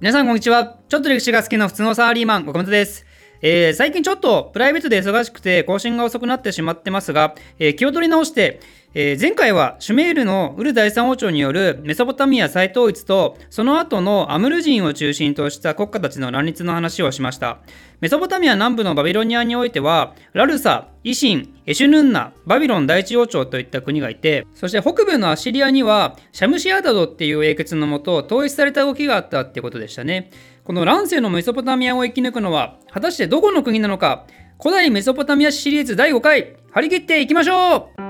[0.00, 0.78] 皆さんこんにちは。
[0.88, 3.04] ちょっと歴史が好きな普通のサラリーマン、岡本です。
[3.42, 8.60] えー、最近ちょっとプライベートで忙しくて更新が遅くなってしまってますが、えー、気を取り直して、
[8.92, 17.60] えー、前回はシュメールのウル第三王朝によるメソポタミア再統一とその後のアムル人を中心とした国家たちの乱立の話をしました。
[18.00, 30.30] メソポタミア南部のバビロニアにおいてはラルサ、イシン、エシュヌンナ、バビロン第一王朝といった国がいてそして北部のアシリアにはシャムシアダドっていう英傑のもと統一された動きがあったってことでしたね。
[30.70, 34.24] この乱世のメソポタミアを生き抜くのは果たしてどこの国なのか
[34.62, 38.02] 古代メソポタミアシリーズ第5回張り切っていきましょう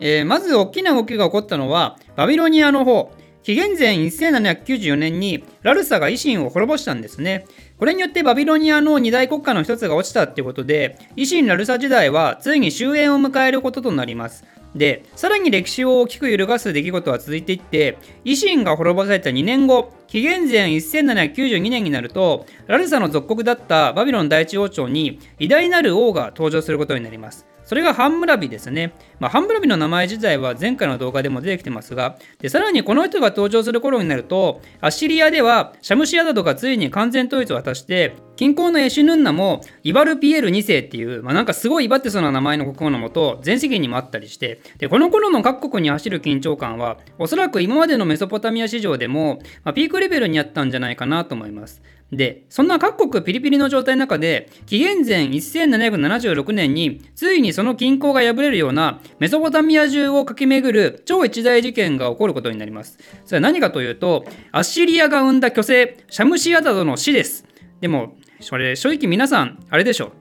[0.00, 7.44] えー、まず大きな動きが起こったのはバビロニアの方紀元前1794年にラルサが維新を滅ぼしたんですね。
[7.78, 14.44] これによってバビロニアの二大国家の一つが落ちたってことで、維新ラルサ時代はついに終焉を迎えることとなります。
[14.74, 27.46] で、さらに歴史を大きく揺るがす出来事は続いていって、維新が滅ぼされた2年後、紀元前1792年になると、ラルサの属国だったバビロン第一王朝に偉大なる王が登場することになります。
[27.64, 28.92] それがハンムラビですね。
[29.20, 51.80] まあ、ハンムラビの名前自体は前回の動画でも出てきてますが、でさらにこの人が登場する頃になると、アッシリアではシャムシアダドがついに完全統一を果たして、近郊のエシュヌンナもイバルピエール2世っていう、まあ、なんかすごい威張ってそうな名前の国王のもと全世間にもあったりしてでこの頃の各国に走る緊張感はおそらく今までのメソポタミア史上でも、まあ、ピークレベルにあったんじゃないかなと思います
[52.16, 62.98] でそんな各国ピリピリの状態の中で紀元前1776年についにその均衡が破れるようなメソポタミア中を駆け巡る超一大事件が起こることになります。
[63.24, 67.44] それは何かというとアッシリアが生んだ巨星シャムシアダドの死です。
[67.80, 70.12] でもそれ正直皆さんあれでしょ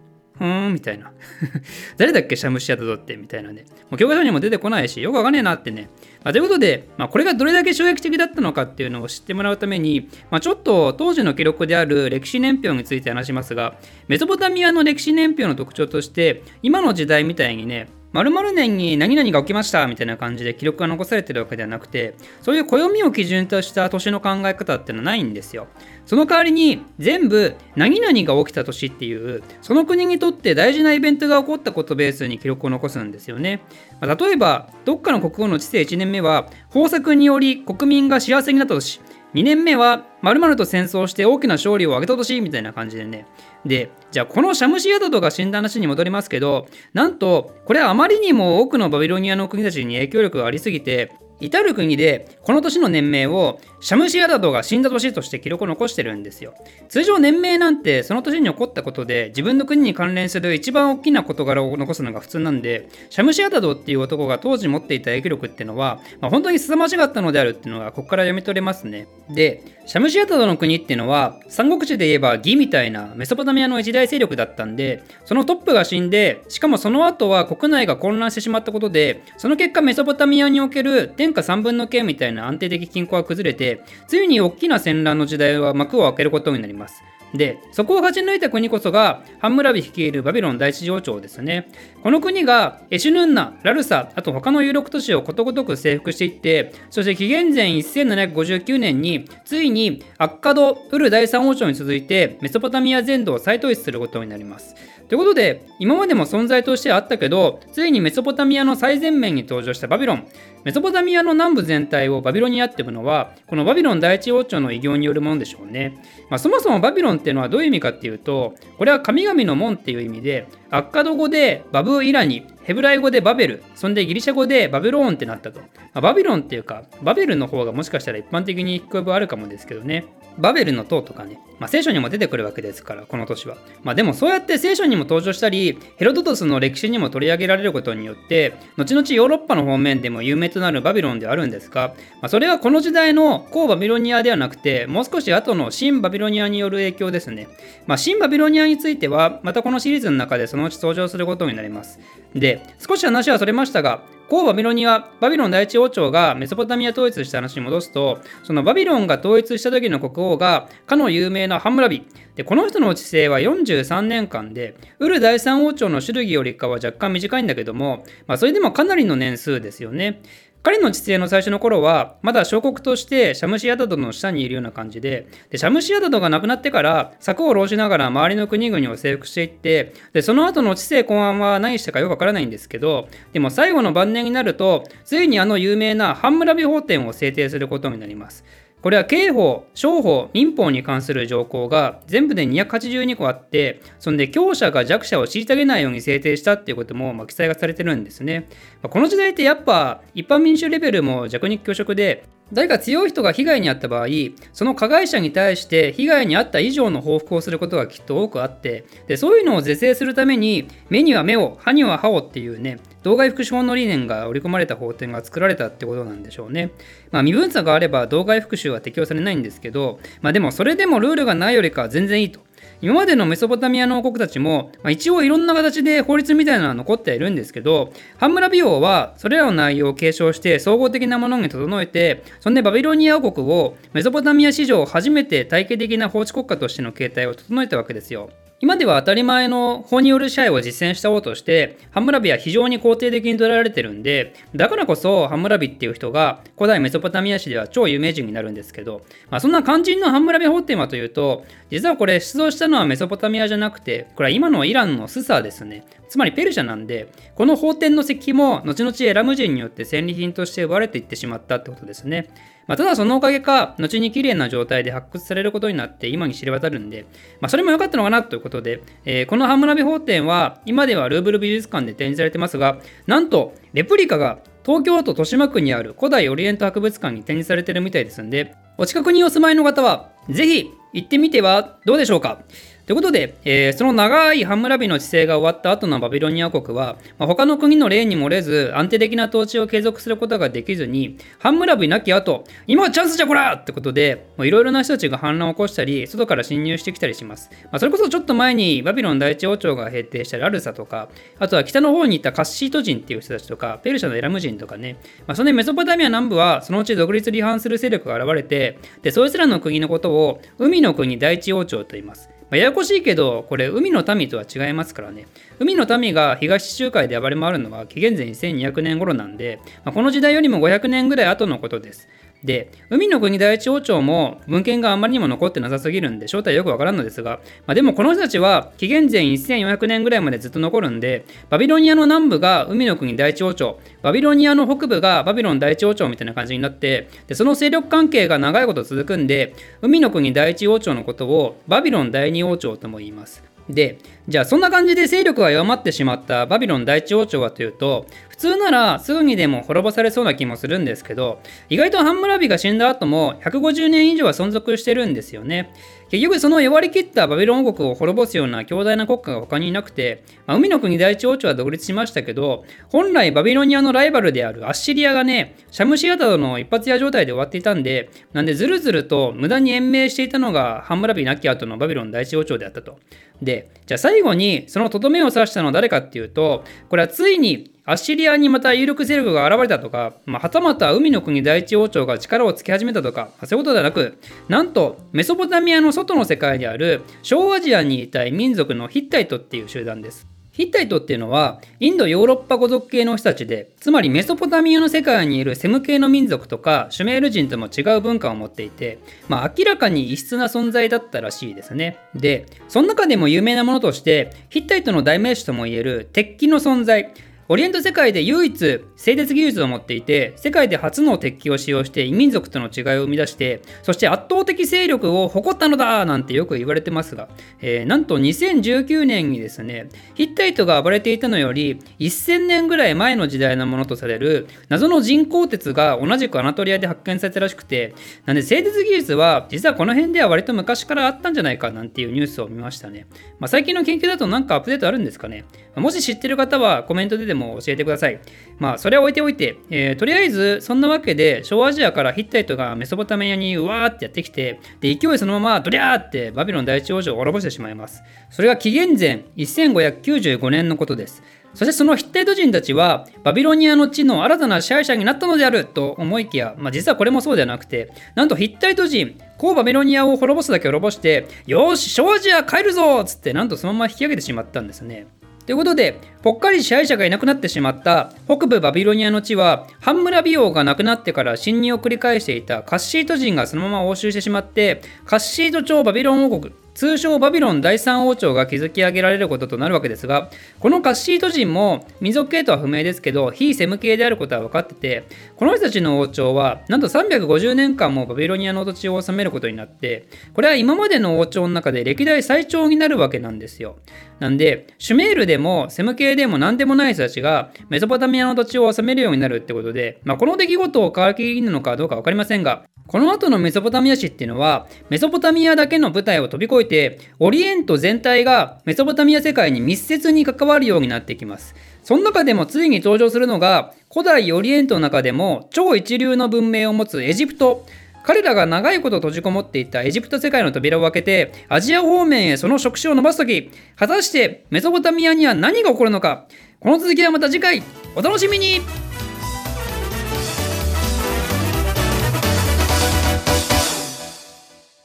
[0.44, 1.10] ふーんみたいな。
[1.96, 2.36] 誰だっけ？
[2.36, 3.16] シャムシアダドって。
[3.16, 3.64] みたいなね。
[3.90, 5.88] もう教科書にも出てこないしよくわかんねえなってね、
[6.24, 13.78] まあ、ということで、まあ、これがどれだけ衝撃的だったのかっていうのを知ってもらうために、まあ、ちょっと当時の記録である歴史年表について話しますが
[14.10, 25.68] メソポタミアの歴史年表の特徴として今の時代みたいにね〇〇年に何々が起きましたみたいな感じで記録が残されてるわけではなくてそういう暦を基準とした年の考え方っていうのはないんですよ。
[26.06, 33.62] その代わりに全部何々が起きた年っていうその国にとって大事なイベントが起こったことベースに記録を残すんですよね、
[34.02, 39.00] ま、例えばどっかの国王の治世1年目は豊作により国民が幸せになった年。
[39.34, 43.26] 2年目は〇〇と戦争して大きな勝利を挙げた年みたいな感じでね。
[43.66, 51.12] で、じゃあこのシャムシアドドが死んだ話に戻りますけど、なんとこれはあまりにも多くのバビロニアの国たちに影響力がありすぎて、
[51.46, 56.54] 至る国でこの年の年名をシャムシアダドが死んだ年として記録を残してるんですよ。
[56.88, 69.08] 通常年名なんてその年に起こったことで自分の国に関連する一番大きな事柄を残すのが普通なんでシャムシアダドっていう男が当時持っていた影響力っていうのは、まあ、本当に凄まじかったのであるっていうのがここから読み取れますね。
[69.30, 87.04] で、シャムシアダドの国っていうのは三国志で言えば義みたいなメソポタミアの一大勢力だったんでそのトップが死んでしかもその後は国内が混乱してしまったことでその結果メソポタミアにおける天下3分の計みたいな安定的均衡が崩れてついに大きな戦乱の時代は幕を開けることになります。
[87.34, 91.68] で、そこを勝ち抜いた国こそが、ハンムラビ率いるバビロン第一王朝ですね。
[92.04, 104.76] この国が、エシュヌンナ、ラルサ、あと他の有力都市をことごとく征服していって、そして紀元前1759年に、ついにアッカド・ウル第三王朝に続いて、メソポタミア全土を再統一することになります。
[105.10, 110.28] ということで、今までも存在としてはあったけど、ついにメソポタミアの最前面に登場したバビロン。
[110.64, 116.02] メソポタミアの南部全体をバビロニアっていうのは、このバビロン第一王朝の偉業によるものでしょうね。
[116.30, 125.60] まあ、そもそもバビロンっていうのはどういう意味かっていうと、これは神々の門っていう意味で、アッカド語でバブイラニ、ヘブライ語でバベル、そんでギリシャ語でバビローンってなったと。
[125.60, 130.06] まあ、バビロンっていうか、バベルの方がもしかしたら一般的に聞こえあるかもですけどね。
[130.38, 133.58] バベルの塔とかね、まあ、聖書にも出てくるわけですから、この都市は。
[133.84, 141.90] まあでもそうやって聖書にも登場したり、ヘロドトスの歴史にも取り上げられることによって、後々ヨーロッパの方面でも有名となるバビロンではあるんですが、
[142.22, 147.48] まあ、それはこの時代の古バビロニアではなくて、もう少し後の新バビロニアによる影響ですね。
[147.86, 152.00] まあ、新バビロニアについては、またこのシリーズの中でそのうち登場することになります。
[152.36, 162.08] で、少し話はそれましたが、後バビロニア、バビロン第一王朝がメソポタミア統一した話に戻すと、そのバビロンが統一した時の国王が、かの有名なハンムラビ。
[162.36, 170.22] で、この人の治世は43年間で、ウル第三王朝の種類よりかは若干短いんだけども、まあ、それでもかなりの年数ですよね。
[170.64, 188.46] 彼の治世の最初の頃は、まだ小国としてシャムシアダドの下にいるような感じで、でシャムシアダドが亡くなってから、策を浪しながら周りの国々を征服していって、でその後の知性公安は何したかよくわからないんですけど、でも最後の晩年になると、ついにあの有名なハンムラビ法典を制定することになります。
[188.84, 198.50] これは刑法、商法、民法に関する条項が全部で282個あって、そんで強者が弱者を虐げないように制定したっていうことも、ま、記載がされてるんですね。
[198.82, 204.08] ま、この時代ってやっぱ一般民主レベルも弱肉強食で、誰か強い人が被害に遭った場合、
[204.54, 216.72] その加害者に対して被害に遭った以上の報復をすることがきっと多くあって、でそういうのを是正するために、目には目を、歯には歯をっていうね、動外福祉法の理念が織り込まれた法典が作られたってことなんでしょうね。
[217.12, 222.40] まあ、身分差があれば動外復習は適用されないんですけど、まあ、でもそれでもルールがないよりかは全然いいと。
[222.82, 238.30] 今までのメソポタミアの王国たちも、まあ、一応いろんな形で法律みたいなのは残っているんですけど、ハンムラビ王はそれらの内容を継承して総合的なものに整えて、そんでバビロニア王国をメソポタミア史上初めて体系的な法治国家としての形態を整えたわけですよ。
[238.64, 255.84] 今では当たり前の法による支配を実践した王として、ハムラビは非常に肯定的に捉えられてるんで、だからこそハムラビっていう人が古代メソポタミア史では超有名人になるんですけど、まあ、そんな肝心のハムラビ法典はというと、実はこれ出動したのはメソポタミアじゃなくて、これは今のイランのスサーですね。
[256.08, 262.30] つまりペルシャなんで、この法典の石碑も後々エラム人によって戦利品として奪われていってしまったってことですね。
[262.68, 267.06] まあ、ただそのおかげか、後に綺麗な状態で発掘されることになって今に知れ渡るんで、
[267.42, 272.78] まあ、それも良かったのかなということで、えー、このハムラビ法典は今ではルーブル美術館で展示されてますが、
[273.08, 282.40] なんとレプリカが東京都豊島区にある古代オリエント博物館に展示されてるみたいですんで、お近くにお住まいの方は、ぜひ行ってみてはどうでしょうか？
[282.86, 297.50] ということで、えー、その長いハンムラビの治世が終わった後のバビロニア国は、まあ、他の国の例に漏れず安定的な統治を継続することができずに、ハンムラビなき後、今はチャンスじゃこらってことで、いろいろな人たちが反乱を起こしたり、外から侵入してきたりします。
[297.64, 301.08] まあ、それこそちょっと前にバビロン第一王朝が平定したラルサとか、
[301.40, 312.30] あとは北の方に行ったカッシート人っていう人たちとか、ペルシャのエラム人とかね、まあ、そのメソポタミア南部はそのうち独立離反する勢力が現れて、で、そいつらの国のことを海の国第一王朝と言います。
[312.50, 315.28] まあ、ややこしいけど、これ、海の民とは違いますからね。
[315.60, 322.08] 海の民が東地中海で暴れ回るのは紀元前1200年頃なんで、まあ、この時代よりも500年ぐらい後のことです。
[322.44, 343.44] で、海の国第一王朝も文献があまりにも残ってなさすぎるんで正体よくわからんのですが、まあ、でもこの人たちは紀元前1400年ぐらいまでずっと残るんで、バビロニアの南部が海の国第一王朝、バビロニアの北部がバビロン第一王朝みたいな感じになって、でその勢力関係が長いこと続くんで、海の国第一王朝のことをバビロン第二王朝とも言います。
[343.70, 343.98] で、
[344.30, 355.74] じゃあそんな感じで勢力が弱まってしまったバビロン第一王朝はというと、普通ならすぐにでも滅ぼされそうな気もするんですけど、意外とハンムラビが死んだ後も150年以上は存続してるんですよね。
[356.10, 373.00] 結局その弱りきったバビロン王国を滅ぼすような強大な国家が他にいなくて、まあ、海の国第一王朝は独立しましたけど、本来バビロニアのライバルであるアッシリアがね、シャムシアタドの一発屋状態で終わっていたんで、なんでずるずると無駄に延命していたのがハンムラビ亡き後のバビロン第一王朝であったと。
[373.42, 384.20] で、じゃあ最後にそのとどめを刺したのは誰かっていうと、これはついにアッシリアにまた有力勢力が現れたとか、まあ、はたまた海の国第一王朝が力をつけ始めたとか、そういうことではなく、
[384.50, 390.33] なんとメソポタミアの外の世界である小アジアにいたい民族のヒッタイトっていう集団です。
[390.54, 401.98] ヒッタイトっていうのはインドヨーロッパ語族系の人たちでつまりメソポタミアの世界にいるセム系の民族とかシュメール人とも違う文化を持っていて、まあ、明らかに異質な存在だったらしいですね。
[402.14, 407.12] でその中でも有名なものとしてヒッタイトの代名詞ともいえる鉄器の存在。
[407.50, 417.28] オリエント世界で唯一製鉄技術を持っていて世界で初の鉄器を使用して異民族との違いを生み出してそして圧倒的勢力を誇ったのだなんてよく言われてますが、
[417.60, 427.94] えー、なんと2019年にですねヒッタイトが暴れていたのより1000年ぐらい前の時代のものとされる謎の人工鉄が同じくアナトリアで発見されたらしくて
[428.26, 433.08] なんで製鉄技術は実はこの辺では割と昔からあったんじゃないかなんていうニュースを見ましたね、
[433.40, 435.46] まあ、最近の研究だとなんかアップデートあるんですかね。
[435.76, 438.20] もし知ってる方はコメントででも教えてください。
[438.60, 448.04] まあ、それは置いておいて、えー、とりあえず、そんなわけで、小アジアからヒッタイトがメソポタミアにうわーってやってきて、で、勢いそのままドリャーってバビロン第一王朝を滅ぼしてしまいます。
[448.30, 451.24] それが紀元前1595年のことです。
[451.54, 465.06] そしてそのヒッタイト人たちはバビロニアの地の新たな支配者になったのであると思いきや、まあ、実はこれもそうではなくてなんとヒッタイト人こうバビロニアを滅ぼすだけ滅ぼしてよし小アジア帰るぞっつってなんとそのまま引き上げてしまったんですね。
[465.46, 493.78] ということで、ぽっかり支配者がいなくなってしまった北部バビロニアの地は、ハンムラビ王が亡くなってから侵入を繰り返していたカッシート人がそのまま押収してしまって、カッシート朝バビロン王国、通称バビロン第三王朝が築き上げられることとなるわけですがこのカッシート人も民族系とは不明ですけど非セム系であることは分かっててこの人たちの王朝はなんと350年間もバビロニアの土地を治めることになってこれは今までの王朝の中で歴代最長になるわけなんですよ。
[494.20, 511.56] なんでシュメールでもセム系でも何でもない人たちがメソポタミアの土地を治めるようになるってことで、まあ、この出来事を皮切りなのかどうか分かりませんがこの後のメソポタミア史っていうのはメソポタミアだけの舞台を飛び越えてオリエント全体がメソポタミア世界に密接に関わるようになってきます。
[511.84, 517.66] その中でもついに登場するのが古代オリエントの中でも超一流の文明を持つエジプト。
[518.06, 526.28] 彼らが長いこと閉じこもっていたエジプト世界の扉を開けてアジア方面へその触手を伸ばす時果たしてメソポタミアには何が起こるのか。
[526.60, 527.64] この続きはまた次回。
[527.96, 528.93] お楽しみに。